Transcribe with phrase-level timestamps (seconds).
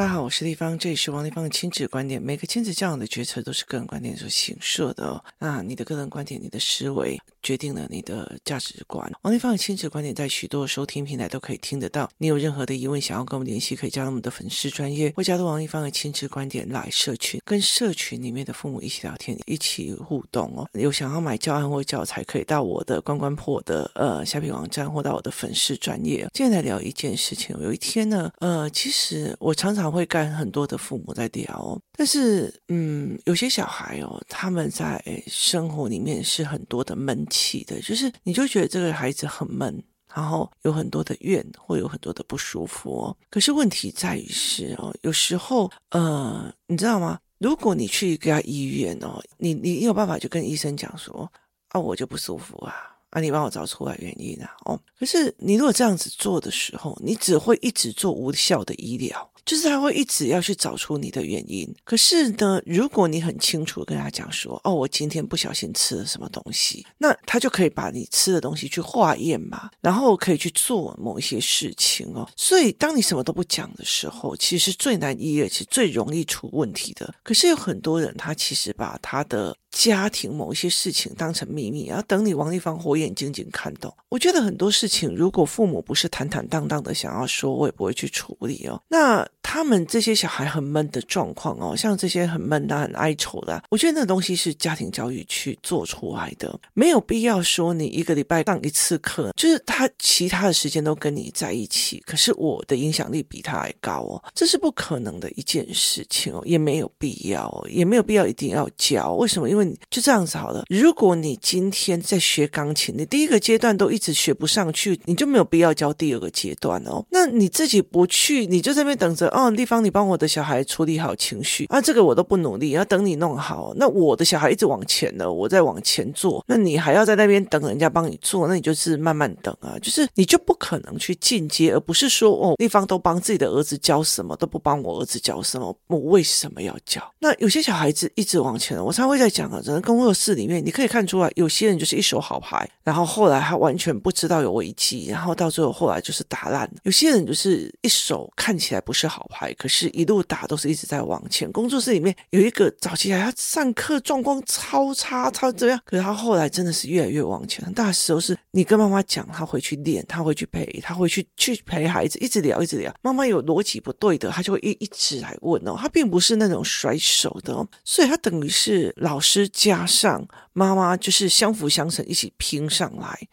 [0.00, 2.22] 大家好，我是丽芳，这里是王丽芳的亲子观点。
[2.22, 5.22] 每个亲子教养的决策都是个人观点所形设的哦。
[5.38, 9.12] 那你的个人观点、你的思维决定了你的价值观。
[9.20, 12.08] 王丽芳的亲子观点在许多收听平台都可以听得到。
[12.16, 20.66] 你有任何的疑问想要跟我们联系，可以加入我们的粉丝专业，或加入王丽芳的亲子观点来社群，跟社群里面的父母一起聊天，一起互动哦。
[20.72, 26.26] 有想要买教案或教材，可以到我的关关破的呃虾皮网站，或到我的粉丝专页。
[26.32, 27.54] 今天来聊一件事情。
[27.60, 29.89] 有一天呢，呃，其实我常常。
[29.90, 39.82] 常会跟很多的父母在聊，但是嗯，有些小孩哦，他们在生活里面是很多的闷气的，就是你就觉得这个孩子很闷，
[40.14, 43.16] 然后有很多的怨，会有很多的不舒服哦。
[43.30, 47.18] 可是问题在于是哦，有时候呃，你知道吗？
[47.38, 51.30] 如果你去一家医院哦，你你有办法就跟医生讲说
[51.70, 52.74] 啊，我就不舒服啊，
[53.10, 54.78] 啊，你帮我找出来原因啊，哦。
[54.98, 59.29] 可是你如果这样子做的时候，你只会一直做无效的医疗。
[59.44, 72.28] 就是他会一直要去找出你的原因，可是呢，如果你很清楚跟他讲说，哦，我今天不小心吃了什么东西，那他就可以把你吃的东西去化验嘛，然后可以去做某一些事情哦。
[72.36, 77.12] 所以，当你什么都不讲的时候，其实最难医，而且最容易出问题的。
[77.22, 83.96] 可是有很多人，他其实把他的家庭某一些事情当成秘密，然后等你王丽芳火眼金睛看到。
[84.08, 88.80] 我觉得很多事情，如果父母不是坦坦荡荡的想要说，我也不会去处理哦。
[88.88, 109.12] 那他们这些小孩很闷的状况哦，像这些很闷的、很哀愁的，我觉得那东西是家庭教育去做出来的，没有必要说你一个礼拜上一次课，就是他其他的时间都跟你在一起，可是我的影响力比他还高哦，这是不可能的一件事情哦，也没有必要，也没有必要一定要教。
[109.14, 109.48] 为什么？
[109.48, 109.59] 因为
[109.90, 110.64] 就这样子好了。
[110.68, 117.04] 如果你今天在学钢琴，你第一个阶段都一直学不上去，你就没有必要教第二个阶段哦。
[117.10, 119.28] 那你自己不去，你就在那边等着。
[119.28, 123.72] 哦，地方，你帮我的小孩处理好情绪啊，这个我都不努力，要等你弄好。
[123.76, 137.02] 那我的小孩一直往前了，我在往前做，那你还要在那边等人家帮你做，那你就是慢慢等啊，就是你就不可能去进阶，而不是说哦，地方都帮自己的儿子教什么，都不帮我儿子教什么，我为什么要教？
[137.18, 146.70] 那有些小孩子一直往前了，我常会在讲啊，整个工作室里面，你可以看出来，有些人就是一手好牌，然后后来他完全不知道有危机，然后到最后后来就是打烂。
[146.84, 151.50] 有些人就是一手看起来不是好牌，可是一路打都是一直在往前。
[151.50, 155.80] 工作室里面有一个早期来他上课状况超差，超怎么样？
[155.84, 157.60] 可是他后来真的是越来越往前。
[157.72, 162.92] 大时候是你跟妈妈讲，他会去练，他会去陪，他会去去陪孩子，一直聊，一直聊。
[163.02, 165.76] 妈妈有逻辑不对的，他就会一一直来问哦。
[165.78, 173.28] 他并不是那种甩手的哦，所以他等于是老师加上妈妈，就是相辅相成，一起拼上来。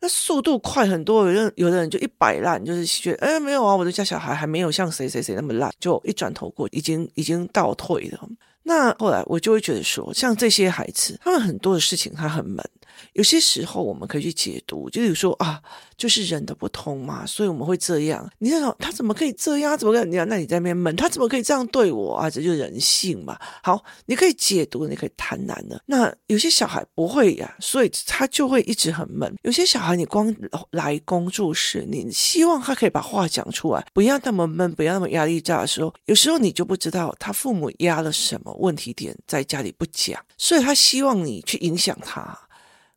[0.00, 8.28] 那速度快很多，有的有的人就一摆烂，就是觉得哎没有啊，我的家小孩还没有像谁谁谁那么烂，就一转头过，已经已经倒退了。
[8.62, 12.64] 那后来我就会觉得说，像这些孩子，他们很多的事情他很闷。
[13.12, 15.60] 有些时候我们可以去解读，就比如说啊，
[15.96, 18.28] 就是人的不同嘛，所以我们会这样。
[18.38, 19.76] 你在想他怎么可以这样？
[19.76, 20.08] 怎么可以？
[20.08, 22.28] 你那你在那边闷，他怎么可以这样对我啊？
[22.30, 23.38] 这就是人性嘛。
[23.62, 25.80] 好，你可以解读，你可以谈谈的。
[25.86, 29.34] 那有些小孩不会呀，所以他就会一直很闷。
[29.42, 30.34] 有些小孩你光
[30.70, 42.38] 来工作室，你希望他可以把话讲出来，不要那么闷，不要那么压力大的时候，有时候你就不知道他父母压了什么问题点在家里不讲，所以他希望你去影响他。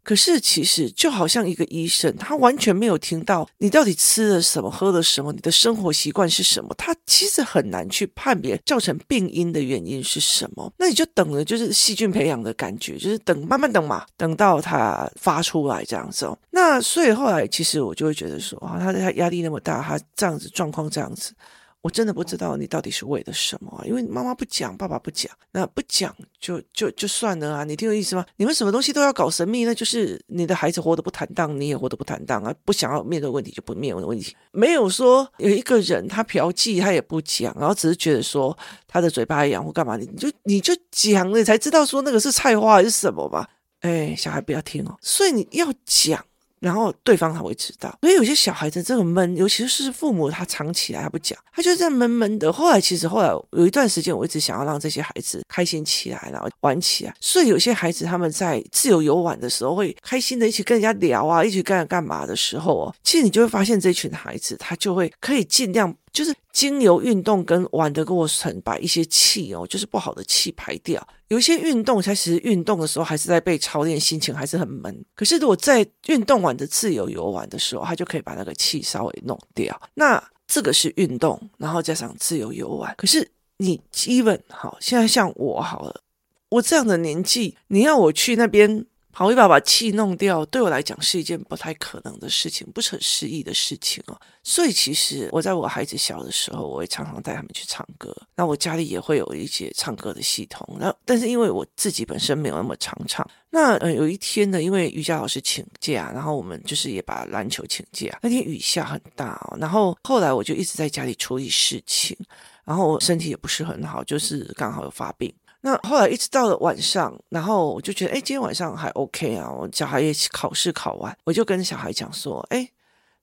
[0.04, 10.74] 可是，其实就好像一个医生，他完全没有听到你到底吃了什么、喝了什么，你的生活习惯是什么，他其实很难去判别造成病因的原因是什么。
[10.78, 16.38] 那你就等了，就是细菌培养的感觉，就是等，慢慢等嘛，等到它发出来这样子哦。
[16.50, 21.34] 那所以后来，其实我就会觉得说，啊，他他压力那么大，他这样子状况这样子。
[21.82, 27.64] 我真的不知道你到底是为了什么啊，因为妈妈不讲，爸爸不讲，那不讲就就就算了啊！
[27.64, 28.24] 你听我意思吗？
[28.36, 32.54] 你们什么东西都要搞神秘，那就是你的孩子活得不坦荡，你也活得不坦荡啊！
[32.64, 38.56] 不想要面对问题就不面对问题，没有说有一个人他嫖妓他也不讲，然后只是觉得说
[38.88, 43.50] 他的嘴巴痒或干嘛，你就你就讲了，你才知道说那个是菜花还是什么吧？
[43.80, 46.24] 哎，小孩不要听哦，所以你要讲。
[46.62, 52.54] 然后对方他会知道，所以有些小孩子这个闷，尤其是父母他藏起来他不讲，他就这样闷闷的。
[52.54, 57.14] 后来其实后来有一段时间，我一直想要让这些孩子开心起来，然后玩起来。
[57.20, 65.94] 所以有些孩子他们在自由游玩的时候，会开心的一起跟人家聊啊，一起干干嘛的时候哦，其实你就会发现这群孩子他就会可以尽量。
[66.12, 71.02] 就是经由运动跟玩的过程，把一些气哦，就是不好的气排掉。
[71.32, 74.94] 有一些运动，其实运动的时候还是在被操练，心情还是很闷。
[75.16, 79.82] 可是如果在运动完的自由游玩的时候，他就可以把那个气稍微弄掉。
[79.94, 82.94] 那这个是运动，然后加上自由游玩。
[82.98, 83.26] 可是
[83.56, 86.02] 你基本好，现在像我好了，
[86.50, 88.86] 我这样的年纪，你要我去那边。
[89.12, 94.20] 跑一把把气弄掉，对我来讲是一件不太可能的事情，不是很适宜的事情哦。
[94.44, 98.16] 所以其实我在我孩子小的时候，我会常常带他们去唱歌。
[98.36, 100.68] 那我家里也会有一些唱歌的系统。
[100.80, 103.28] 那但是因为我自己本身没有那么常唱。
[103.50, 108.18] 那呃有一天呢，因为瑜伽老师请假，然后我们就是也把篮球请假。
[108.22, 112.18] 那天雨下很大哦，然后后来我就一直在家里处理事情，
[112.64, 115.32] 然后我身体也不是很好，就是刚好有发病。
[115.62, 119.50] 那后来一直到了晚上，然后我就觉得，哎，今天晚上还 OK 啊。
[119.52, 122.70] 我小孩也考试考完，我就跟小孩讲说，哎。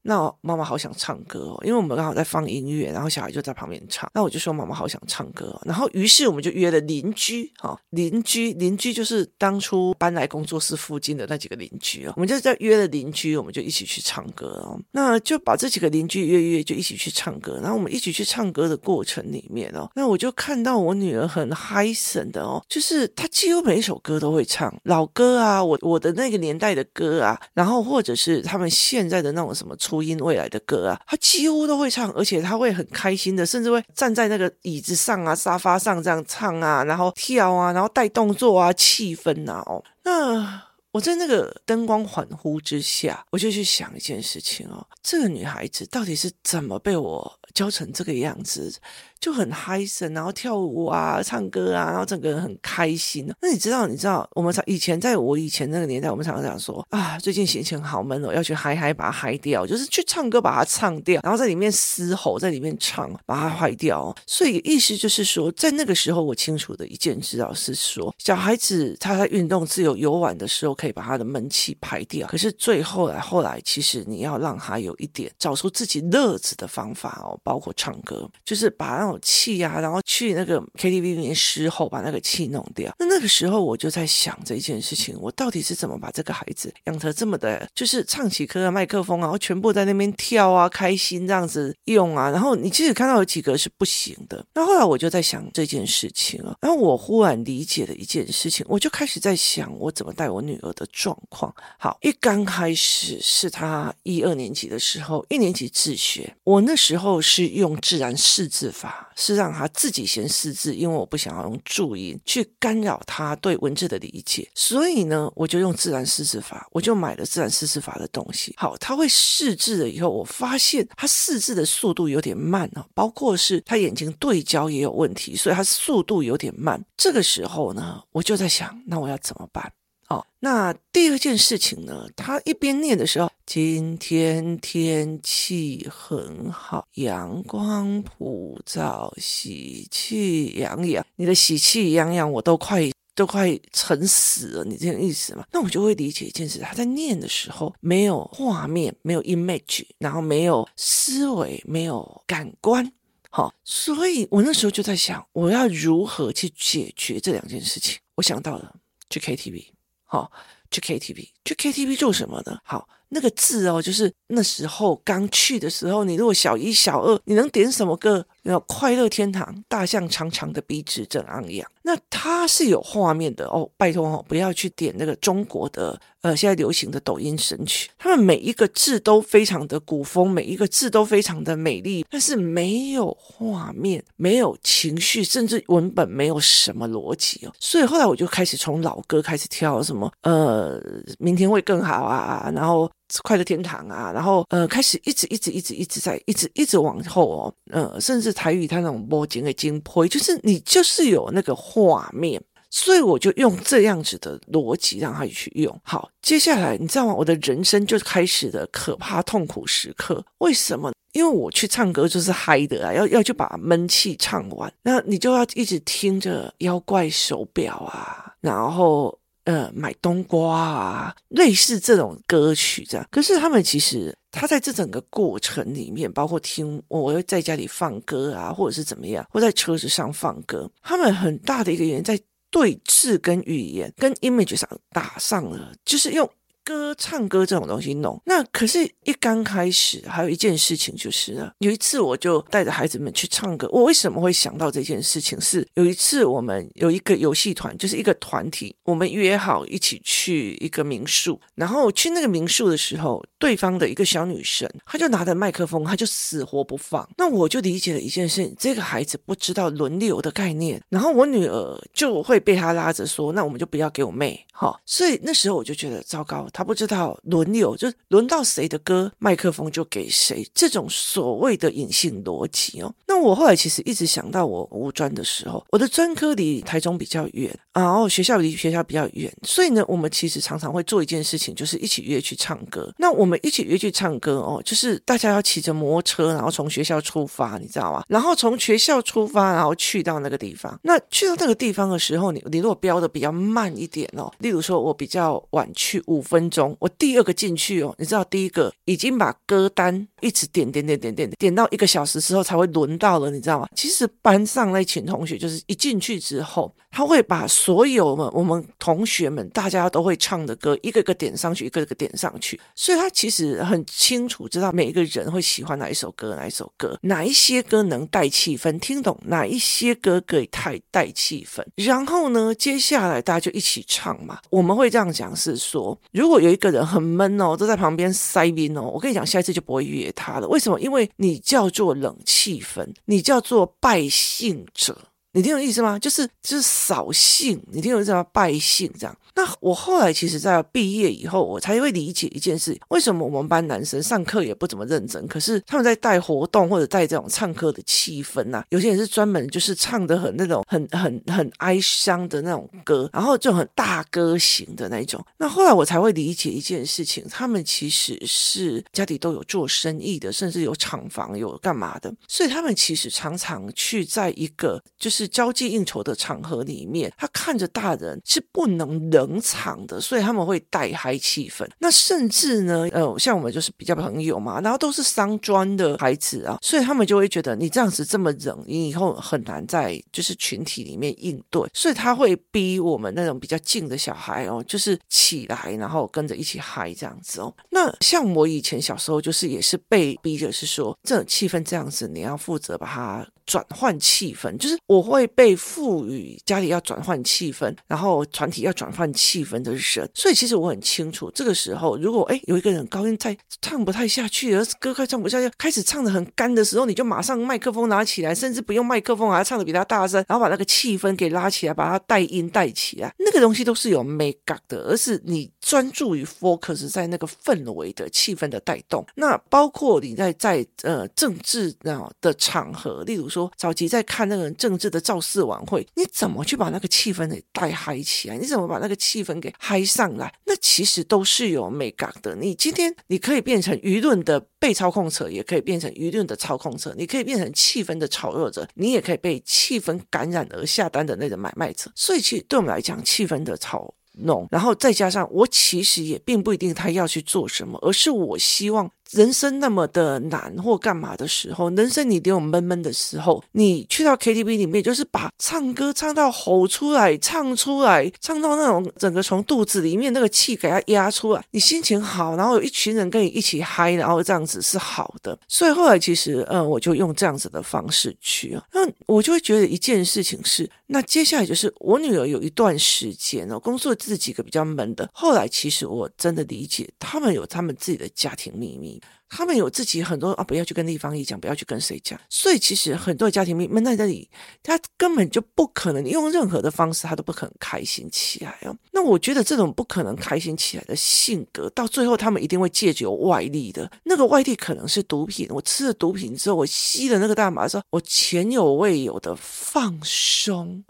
[0.09, 4.11] 那妈妈好想唱歌哦，因为我们刚好在放音乐，然后小孩就在旁边唱。
[4.15, 14.81] 那我就说妈妈好想唱歌哦，然后于是我们就约了邻居，哈，邻居邻居就是当初搬来工作室附近的那几个邻居哦，我们就在约了邻居，我们就一起去唱歌哦。
[14.93, 17.61] 那就把这几个邻居约约，就一起去唱歌。
[17.63, 29.98] 然后我们一起去唱歌的过程里面哦，那我就看到我女儿很嗨森的哦，就是她几乎每一首歌都会唱，老歌啊，我我的那个年代的歌啊，然后或者是他们现在的那种什么出。
[30.03, 39.63] 音未来的歌啊，他几乎都会唱，而且他会很开心的，甚至会站在那个椅子上啊、沙发上这样唱啊，然后跳啊，然后带动作啊、气氛啊。
[39.67, 48.73] 哦，那我在那个灯光恍惚之下，我就去想一件事情哦，这个女孩子到底是怎么被我教成这个样子？
[49.21, 53.29] 就很嗨森，然后跳舞啊，唱歌啊，然后整个人很开心。
[53.43, 64.15] 那你知道，你知道，我们常以前在我以前那个年代，我们常常讲说啊，最近心情好闷哦，要去嗨嗨，把它嗨掉，就是去唱歌把它唱掉，然后在里面嘶吼，在里面唱，把它嗨掉。
[64.25, 72.29] 所以意思就是说，在那个时候，我清楚的一件知道是说，小孩子他在运动、自由游玩的时候，可以把他的闷气排掉。
[72.29, 79.19] 可是最后来，后来其实你要让他有一点找出自己乐子的方法哦，包括唱歌，就是把那种。
[79.21, 82.93] 气呀、啊，然后去那个 KTV 里面嘶吼，把那个气弄掉。
[82.99, 92.31] 那那个时候我就在想这一件事情，我到底是怎么把这个孩子养成这么的，就是唱起歌啊，麦克风啊，然后全部在那边跳啊，开心这样子用啊。
[92.31, 94.45] 然后你其实看到有几个是不行的。
[94.55, 101.55] 那后来我就在想这件事情啊，然后我忽然理解了一件事情，我就开始在想我怎么带我女儿的状况。
[101.79, 109.05] 好，一刚开始是她一二年级的时候，一年级自学，我那时候是用自然识字法。
[109.21, 118.55] 是让他自己先识字，因为我不想要用注音去干扰他对文字的理解，所以呢，我就用自然识字法，我就买了自然识字法的东西。
[118.57, 126.81] 好，他会识字了以后，我发现他识字的速度有点慢哦，包括是他眼睛对焦也有问题，所以他速度有点慢。
[126.97, 129.73] 这个时候呢，我就在想，那我要怎么办？
[130.09, 141.05] 哦，那第二件事情呢，他一边念的时候，今天天气很好，阳光普照，喜气洋洋。
[141.17, 145.45] 你的喜气洋洋，我都快都快沉死了，你这个意思吗？
[145.53, 152.91] 那我就会理解一件事，他在念的时候没有画面，没有 image，然后没有思维，没有感官。
[153.29, 157.99] 好，所以我那时候就在想，我要如何去解决这两件事情？
[158.15, 158.75] 我想到了
[159.11, 159.67] 去 KTV。
[160.11, 160.33] 好，
[160.71, 162.59] 去 KTV，去 KTV 做什么呢？
[162.65, 168.27] 好，那个字哦，就是那时候刚去的时候，你如果小一、小二，你能点什么歌？
[168.43, 171.71] 有快乐天堂，大象长长的鼻子正昂扬。
[171.89, 177.89] 那它是有画面的哦，拜托哦，不要去点那个中国的呃现在流行的抖音神曲。
[177.97, 187.53] 他们每一个字都非常的古风，每一个字都非常的美丽，但是没有画面，没有情绪，甚至文本没有什么逻辑哦。
[187.59, 190.79] 所以后来我就开始从老歌开始跳什么呃，
[191.19, 192.91] 明天会更好啊，然后。
[193.23, 205.81] 快乐天堂啊，然后呃，开始一直一直一直一直在一直一直往后哦，呃，甚至台语它那种波景的精波，就是你就是有那个画面，所以我就用这样子的逻辑让他去用。
[205.83, 207.15] 好，接下来你知道吗？
[207.15, 210.25] 我的人生就开始的可怕痛苦时刻。
[210.39, 210.93] 为什么？
[211.13, 219.18] 因为我去唱歌就是嗨的啊，要要去把闷气唱完，那你就要一直听着妖怪手表啊，然后。
[219.49, 223.09] 呃，买冬瓜啊，类似这种歌曲这样。
[223.11, 236.29] 可是他们其实，他在这整个过程里面，包括听我我在家里放歌啊，或者是怎么样，或在车子上放歌，他们很大的一个原因在对峙跟语言跟 image 上打上了，就是用
[236.69, 238.21] 歌唱歌这种东西弄。
[238.27, 243.67] 那可是，一刚开始还有一件事情就是呢，有一次我就带着孩子们去唱歌。
[243.73, 245.41] 我为什么会想到这件事情？
[245.41, 257.09] 是有一次我们有一个游戏团，就是一个团体，我们约好一起去一个民宿，然后去那个民宿的时候，对方的一个小女生，她就拿着麦克风，她就死活不放。
[257.17, 272.93] 那我就理解了一件事：这个孩子不知道轮流的概念，然后我女儿就会被她拉着说：“那我们就不要给我妹。”好，所以那时候我就觉得糟糕，他不知道轮流，就轮到谁的歌，麦克风就给谁，这种所谓的隐性逻辑哦。
[273.07, 282.93] 那我后来其实一直想到我五专的时候，我的专科离台中比较远，然后学校离学校比较远，所以呢，我们其实常常会做一件事情，就是一起约去唱歌。
[282.99, 288.03] 那我们一起约去唱歌哦，就是大家要骑着摩托车，然后从学校出发，你知道吗？
[288.09, 290.77] 然后从学校出发，然后去到那个地方。
[290.83, 303.69] 那去到那个地方的时候，你你如果飙的比较慢一点哦，例如说我比较晚去五分钟，我第二个进去哦，你知道第一个已经把歌单一直点点点点点点到一个小时之后才会轮到了，你知道吗？
[303.75, 324.39] 其实班上那群同学就是一进去之后，他会把所有们我们同学们大家都会唱的歌一个一个点上去，一个一个点上去，所以他其实很清楚知道每一个人会喜欢哪一首歌，哪一首歌，哪一些歌能带气氛，听懂哪一些歌可以带带气氛，然后呢，接下来大家就一起唱嘛。
[324.51, 330.49] 我们会这样讲是说如，如果有一个人很闷哦，都在旁边塞宾哦，我跟你讲，下一次就不会约他了。
[330.49, 330.79] 为什么？
[330.79, 334.95] 因为你叫做冷气氛，你叫做败兴者。
[335.33, 335.99] 你听懂意思吗？
[335.99, 338.25] 就是就是扫兴，你听懂意思吗？
[338.33, 339.17] 败兴这样。
[339.35, 355.25] 那我后来其实，在毕业以后，我才会理解一件事：为什么我们班男生上课也不怎么认真，可是他们在带活动或者带这种唱歌的气氛呐、有些人是专门就是唱的很那种很很很哀伤的那种歌，然后就很大歌型的那种。
[355.37, 365.28] 那后来我才会理解一件事情：他们其实是家里都有做生意的，甚至有厂房有干嘛的，所以他们其实常常去在一个就是。
[365.29, 371.69] 交际应酬的场合里面，他看着大人是不能冷场的，所以他们会带嗨气氛。
[371.79, 387.55] 那甚至呢，呃，像我们就是比较朋友嘛，然后都是商专的孩子啊，所以他们就会觉得你这样子这么冷，你以后很难在就是群体里面应对，所以他会逼我们那种比较静的小孩哦，就是起来，然后跟着一起嗨这样子哦。
[387.71, 393.27] 那像我以前小时候就是也是被逼着是说，这种气氛这样子，你要负责把它。
[393.49, 419.05] 转换气氛，就是我会被赋予家里要转换气氛，然后团体要转换气氛的人，所以其实我很清楚，这个时候如果哎有一个人高音在唱不太下去，而歌快唱不下去，开始唱得很干的时候，你就马上麦克风拿起来，甚至不用麦克风，还要唱得比他大声，然后把那个气氛给拉起来，把它带音带起来，那个东西都是有美感的，而是你专注于 focus 在那个氛围的气氛的带动。
[419.17, 423.53] 那包括你在在呃政治啊的场合，例如说。
[423.59, 428.39] 早期在看那个政治的造势晚会，你怎么去把那个气氛给带嗨起来？
[428.39, 430.33] 你怎么把那个气氛给嗨上来？
[430.47, 432.37] 那其实都是有美感的。
[432.37, 436.95] 你今天你可以变成舆论的被操控者，也可以变成舆论的操控者。
[436.97, 441.91] 你可以变成气氛的炒热者，你也可以被气氛感染而下单的那个买卖者。
[441.95, 448.91] 所以，其实对我们来讲，气氛的炒弄，然后再加上我其实也并不一定他要去做什么，而是我希望。
[449.11, 465.39] 人生那么的难或干嘛的时候，人生你得有闷闷的时候，你去到 KTV 里面，就是把唱歌唱到吼出来，唱出来，唱到那种整个从肚子里面那个气给它压出来，你心情好，然后有一群人跟你一起嗨，然后这样子是好的。
[465.49, 478.98] 所以后来其实，嗯，我就用这样子的方式去啊，那我就会觉得一件事情是，那接下来就是我女儿有一段时间哦，工作自己个比较闷的，后来其实我真的理解他们有他们自己的家庭秘密。
[479.29, 482.19] 他们有自己很多啊，不要去跟立方一讲，不要去跟谁讲。
[482.31, 484.29] 所以其实很多家庭闷在这里，
[484.63, 488.75] 他根本就不可能用任何的方式，他都不可能开心起来哦。
[488.93, 493.91] 那我觉得这种不可能开心起来的性格，到最后他们一定会借由外力的。
[494.05, 495.47] 那个外力可能是毒品。
[495.51, 500.83] 我吃了毒品之后，我吸了那个大麻之后，我前有未有的放松。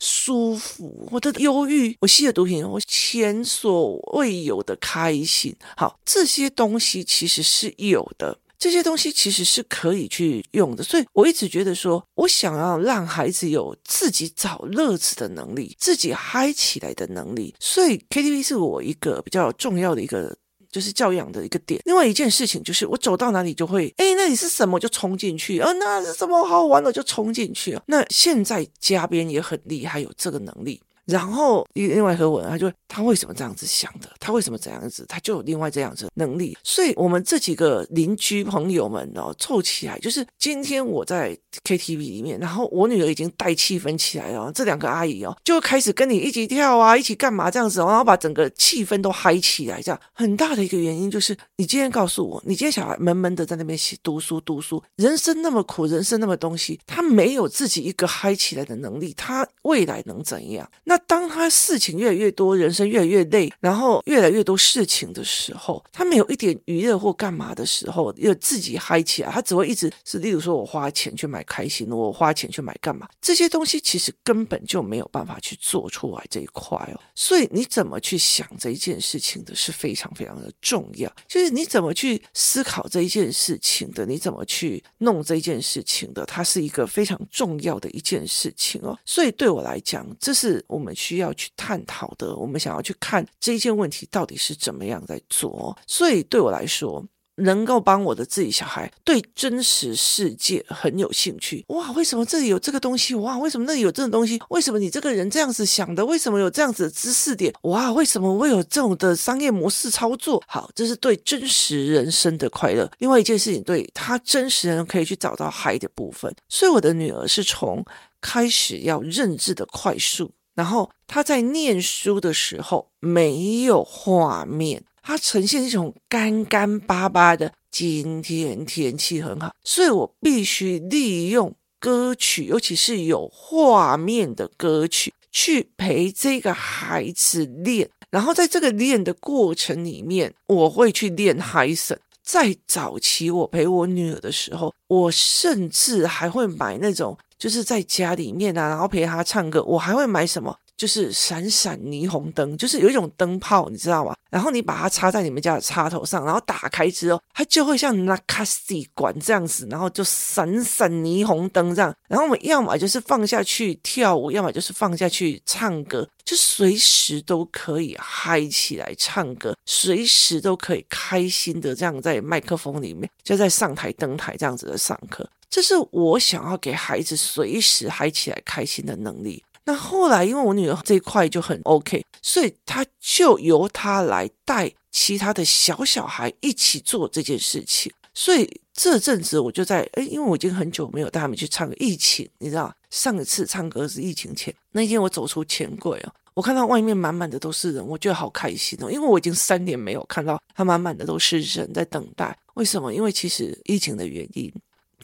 [0.00, 5.54] 舒服，我的忧郁，我吸了毒品，我前所未有的开心。
[5.76, 10.82] 好，这些东西其实是有的，这些东西其实是可以去用的。
[10.82, 17.54] 所以我一直觉得说，我想要让孩子有自己找乐子的能力，自己嗨起来的能力。
[17.60, 20.36] 所以 KTV 是我一个比较重要的一个。
[20.70, 21.80] 就是教养的一个点。
[21.84, 27.78] 另外一件事情就是，我走到哪里就会，哎，那里是什么就冲进去，啊，那是什么好玩的就冲进去。
[27.86, 30.80] 那现在嘉宾也很厉害，有这个能力。
[31.10, 34.08] 然后另外一个文，他就他为什么这样子想的？
[34.20, 35.04] 他为什么这样子？
[35.08, 36.56] 他就有另外这样子能力。
[36.62, 49.80] 所以，我们这几个邻居朋友们哦，凑起来，就是今天我在 KTV 里面，然后我女儿已经带气氛起来了，这两个阿姨哦，就开始跟你一起跳啊，一起干嘛这样子，然后把整个气氛都嗨起来。
[49.82, 60.70] 这样很大的一个原因就是，你今天告诉我，你今天小孩闷闷的在那边写读书读书，人生那么苦，人生那么东西，他没有自己一个嗨起来的能力，他未来能怎样？
[60.84, 73.08] 那当他事情越来越多，人生越来越累，然后越来越多事情的时候，他没有一点娱乐或干嘛的时候，又自己嗨起来，他只会一直是，例如说我花钱去买开心，我花钱去买干嘛？
[73.20, 77.00] 这些东西其实根本就没有办法去做出来这一块哦。
[77.14, 88.98] 所以你怎么去想这一件事情的是非常非常的重要，就是你怎么去思考这一件事情的，你怎么去弄这一件事情的，它是一个非常重要的一件事情哦。
[89.04, 92.34] 所以对我来讲，这是我们需要去探讨的。
[92.36, 95.76] 我们想要去看这一件问题到底是怎么样在做。
[95.86, 97.04] 所以对我来说，
[97.36, 101.64] 能够帮我的自己小孩对真实世界很有兴趣。
[101.68, 103.14] 哇，为什么这里有这个东西？
[103.14, 104.38] 哇，为什么那里有这种东西？
[104.50, 106.04] 为什么你这个人这样子想的？
[106.04, 107.50] 为什么有这样子的知识点？
[107.62, 110.42] 哇，为什么会有这种的商业模式操作？
[110.46, 112.90] 好，这是对真实人生的快乐。
[112.98, 116.34] 另外一件事情，对他真实人可以去找到嗨的部分。
[116.46, 117.82] 所以我的女儿是从
[118.20, 120.30] 开始要认知的快速。
[120.54, 127.52] 然后他在念书的时候没有画面，他呈现一种干干巴巴的。
[127.70, 137.88] 今天天气很好，所以我必须利用歌曲，尤其是有画面的歌曲，去陪这个孩子练。
[138.10, 141.98] 然后在这个练的过程里面，我会去练海森。
[142.24, 147.16] 在早期我陪我女儿的时候，我甚至还会买那种。
[147.40, 149.62] 就是在家里面啊，然后陪他唱歌。
[149.64, 150.54] 我还会买什么？
[150.76, 154.14] 就是闪闪霓虹灯，就是有一种灯泡，你知道吗？
[154.30, 161.94] 然后你把它插在你们家的插头上，然后打开之后，它就会像那卡西管这样子，然后就闪闪霓虹灯这样。
[162.08, 175.28] 然后我们要么就是放下去跳舞，要么就是放下去唱歌，就随时都可以嗨起来唱歌，随时都可以开心的这样在麦克风里面，就在上台登台这样子的上课。
[175.50, 179.42] 这是我想要给孩子随时嗨起来开心的能力。
[179.64, 187.92] 那后来，因为我女儿这一块就很 OK，所以他就由他来带其他的小小孩一起做这件事情。
[188.14, 191.74] 所以这阵子我就在诶，因为我已经很久没有带他们去唱歌。
[191.78, 202.36] 疫情，你知道，上一次唱歌是疫情前那天，我走出钱柜哦，我看到外面满满的都是人，我觉得好开心哦，因为我已经三年没有看到他满满的都是人在等待。
[202.54, 202.92] 为什么？
[202.92, 204.52] 因为其实疫情的原因。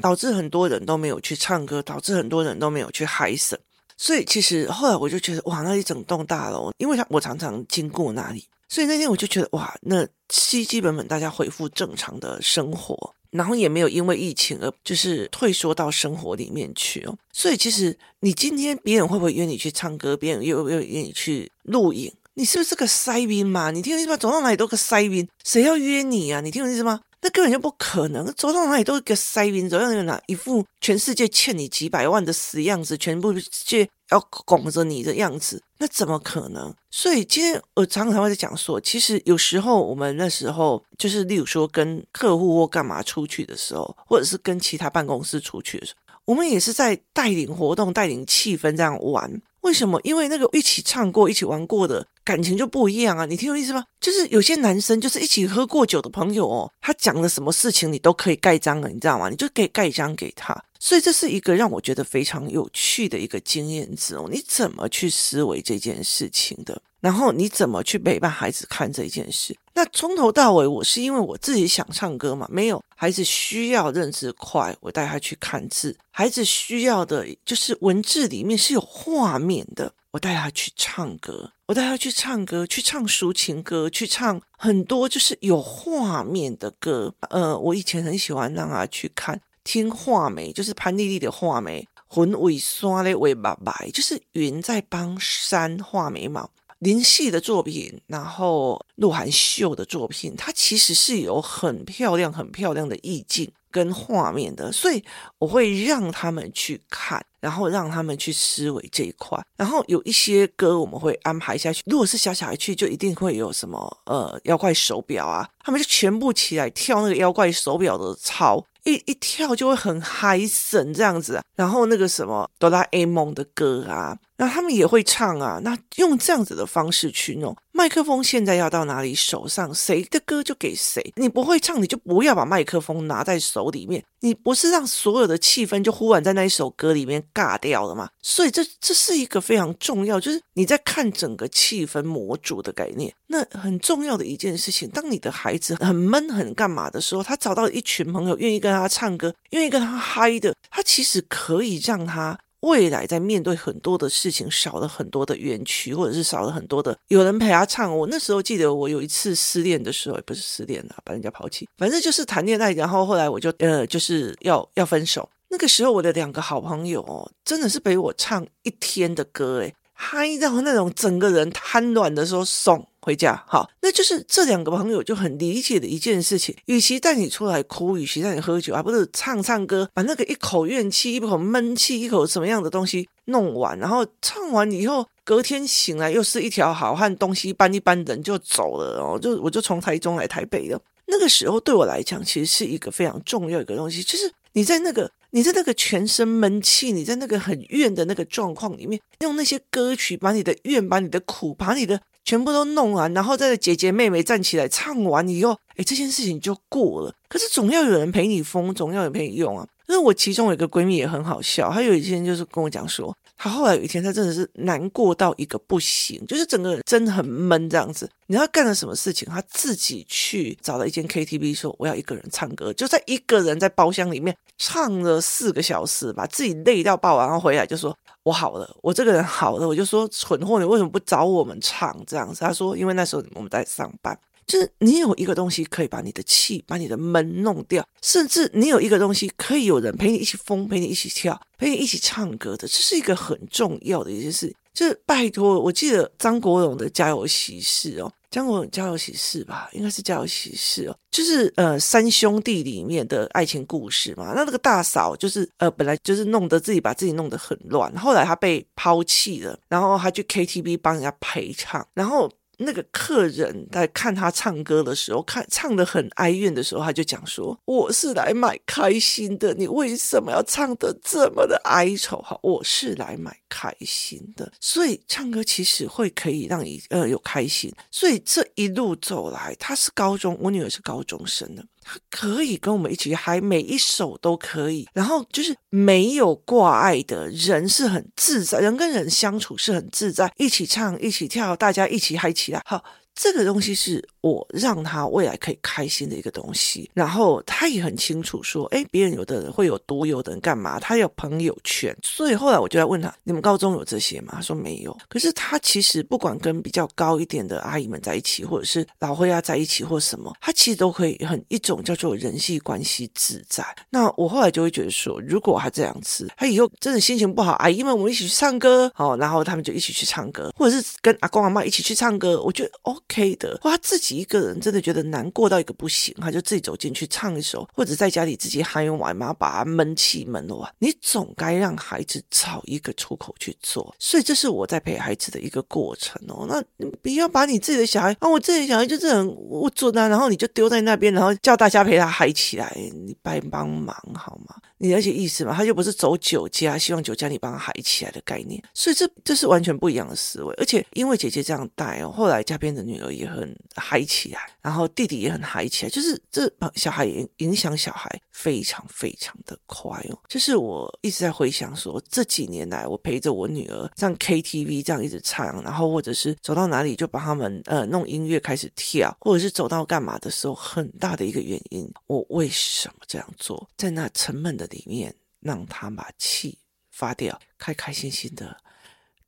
[0.01, 3.59] 导致很多人都没有去唱歌，导致很多人都没有去嗨森。
[3.97, 17.17] 所以其实后来我就觉得，哇，那一整栋大楼，因为他我常常经过那里，所以那天我就觉得，哇，那基基本本大家恢复正常的生活，然后也没有因为疫情而就是退缩到生活里面去哦。
[17.33, 22.13] 所以其实你今天别人会不会约你去唱歌，别人又又约你去录影？
[22.35, 23.71] 你是不是个塞宾嘛？
[23.71, 24.17] 你听我意思吗？
[24.19, 26.43] 走到哪里都个塞宾，谁要约你啊？
[26.43, 27.01] 你听我意思吗？
[27.27, 33.79] 那根本就不可能，走到哪里都是个塞宾，走到哪里一副全世界欠你几百万的死样子，全部就
[34.11, 36.73] 要拱着你的样子，那怎么可能？
[36.89, 49.43] 所以今天我常常会在讲说，其实有时候我们那时候就是，例如说跟客户或干嘛出去的时候，或者是跟其他办公室出去的时候，我们也是在带领活动、带领气氛这样玩。
[49.67, 50.01] 为什么？
[50.05, 53.27] 因为那个一起唱过、一起玩过的感情就不一样啊！
[53.27, 53.85] 你听我意思吗？
[54.01, 59.29] 就是有些男生就是一起喝过酒的朋友哦，他讲了什么事情你都可以盖章了，你知道吗？
[59.29, 60.57] 你就可以盖章给他。
[60.79, 64.29] 所以这是一个让我觉得非常有趣的一个经验值哦。
[64.31, 66.81] 你怎么去思维这件事情的？
[67.07, 69.57] 然后你怎么去陪伴孩子看这件事？
[69.73, 75.97] 那从头到尾，我是因为我自己想唱歌嘛，没有孩子需要认字快，我带他去看字。
[76.11, 87.15] 孩子需要的就是文字里面是有画面的，我带他去唱歌，我带他去唱歌，去唱抒情歌，去唱很多就是有画面的歌。
[87.31, 96.51] 呃，我以前很喜欢让他去看听画眉，就是潘丽丽的画眉，云尾刷嘞尾白白，就是云在帮山画眉毛。
[96.81, 105.03] 林夕的作品，然后鹿晗秀的作品，它其实是有很漂亮、很漂亮的意境跟画面的，所以
[105.39, 109.43] 我会让他们去看，然后让他们去思维这一块。
[109.57, 121.43] 然后有一些歌我们会安排下去，如果是小小孩去，就一定会有什么呃妖怪手表啊，他们就全部起来跳那个妖怪手表的操，一一跳就会很嗨森这样子。
[121.55, 124.19] 然后那个什么哆啦 A 梦的歌啊。
[124.37, 125.61] 那他们也会唱啊。
[125.63, 131.13] 那用这样子的方式去弄麦克风，现在要到哪里手上，谁的歌就给谁。
[131.17, 134.03] 你不会唱，你就不要把麦克风拿在手里面。
[134.21, 138.09] 你不是让所有的气氛就忽然在那一首歌里面尬掉了吗？
[138.23, 143.15] 所以这这是一个非常重要，就是你在看整个气氛模组的概念。
[143.29, 157.97] 那很重要的一件事情，当你的孩子很闷、很干嘛的时候，他找到一群朋友愿意跟他唱歌、愿意跟他嗨的，他其实可以让他未来在面对很多的事情少了很多的冤屈，或者是少了很多的有人陪他唱。
[157.97, 165.29] 我那时候记得，我有一次失恋的时候，也不是失恋了，把人家抛弃，反正就是谈恋爱，然后后来我就呃就是要要分手。
[165.49, 172.87] 那个时候，我的两个好朋友哦，真的是陪我唱一天的歌，诶，嗨到那种整个人瘫软的时候送。
[173.07, 176.53] 回家好，那就是这两个朋友就很理解的一件事情。
[176.65, 189.01] 与其带你出来哭，与其带你喝酒，还不是唱唱歌，把那个一口怨气、一口闷气、一口什么样的东西弄完，然后唱完以后，隔天醒来又是一条好汉，东西搬一搬，人就走了。
[189.01, 190.81] 哦，就我就从台中来台北了。
[191.07, 202.01] 那个时候对我来讲，其实是一个非常重要一个东西，就是你在那个你在那个全身闷气，你在那个很怨的那个状况里面，用那些歌曲把你的怨、把你的苦、把你的。
[202.27, 207.15] 全部都弄完，然后再姐姐妹妹站起来唱完以后，哎，这件事情就过了。
[207.29, 209.67] 可是总要有人陪你疯，总要有人陪你用啊。
[209.89, 218.11] 因为我其中有一个闺蜜也很好笑，她有一天就是跟我讲说，她后来有一天她真的是难过到一个不行，就是整个人真的很闷这样子。
[218.27, 219.29] 你知道干了什么事情？
[219.29, 227.97] 她自己去找了一间 KTV，说我要一个人唱歌，就在一个人在包厢里面唱了四个小时，把自己累到爆，然后回来就说。
[228.27, 232.41] 我好了，我这个人好了，我就说蠢货，你为什么不找我们唱这样子？
[232.41, 244.53] 他说，因为那时候我们在上班，就是你有一个东西可以把你的气、把你的闷弄掉，甚至你有一个东西可以有人陪你一起疯、陪你一起跳、陪你一起唱歌的，这是一个很重要的一件事。
[244.75, 248.13] 就是拜托，我记得张国荣的《家有喜事》哦。
[248.31, 254.33] 张国《家有喜事》吧，应该是《家有喜事》哦，就是呃三兄弟里面的爱情故事嘛。
[254.35, 262.31] 那那个大嫂就是呃本来就是弄得自己把自己弄得很乱，后来她被抛弃了，然后她去 KTV 帮人家陪唱，然后。
[262.59, 272.17] 那个客人在看他唱歌的时候，看唱得很哀怨的时候，他就讲说：“我是来买开心的，你为什么要唱得这么的哀愁？
[272.23, 277.73] 哈，我是来买开心的，所以唱歌其实会可以让你呃有开心。
[277.91, 284.89] 所以这一路走来，他是高中，我女儿是高中生的。”他可以跟我们一起嗨，每一首都可以。
[284.93, 292.61] 然后就是没有挂碍的人是很自在，人跟人相处是很自在，一起唱，一起跳，大家一起嗨起来。
[292.65, 292.83] 好。
[293.17, 300.79] 这个东西是我让他未来可以开心的一个东西，然后他也很清楚说，哎，别人有的人会有多，有的人干嘛？
[300.79, 304.35] 他有朋友圈，所以后来我就在问他，你们高中有这些吗？
[304.35, 304.95] 他说没有。
[305.09, 313.65] 可是他其实不管跟比较高一点的阿姨们在一起，或者是老灰啊在一起，或什么，他其实都可以很一种叫做人际关系自在。
[313.89, 322.95] 那我后来就会觉得说，如果他这样子，他以后真的心情不好，阿姨们我们一起去唱歌，好，然后他们就一起去唱歌，或者是跟阿公阿妈一起去唱歌，我觉得哦。
[323.09, 330.73] 可以的，哇，他自己一个人真的觉得难过到一个不行，他就自己走进去唱一首，或者在家里自己嗨完嘛，把他闷气闷完。
[330.79, 336.47] 你总该让孩子找一个出口去做，所以这是我在陪孩子的一个过程哦。
[336.49, 344.57] 那你不要把你自己的小孩啊，我自己的小孩就是很我做那，然后你就丢在那边，然后叫大家陪他嗨起来，你帮帮忙好吗？
[344.79, 345.55] 你了解意思吗？
[345.57, 350.55] 他就不是走酒家，希望酒家你帮他嗨起来的概念，所以这这是完全不一样的思维。
[350.59, 360.19] 而且因为姐姐这样带哦，后来家边的女女儿也很嗨起来，然后弟弟也很嗨起来，就是这小孩影影响小孩非常非常的快哦。
[360.29, 373.69] 就是我一直在回想说，这几年来我陪着我女儿上 KTV 这样一直唱，然后或者是走到哪里就帮他们呃弄音乐开始跳，或者是走到干嘛的时候，很大的一个原因，我为什么这样做？
[373.77, 374.67] 在那沉闷的。
[374.67, 376.59] 里面让他把气
[376.91, 378.61] 发掉，开开心心的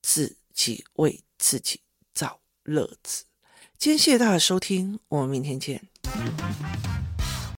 [0.03, 1.81] 自己为自己
[2.13, 3.25] 找乐子。
[3.79, 5.81] 今天谢谢大家收听，我们明天见。